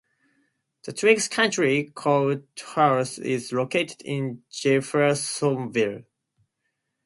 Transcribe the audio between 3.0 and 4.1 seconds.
is located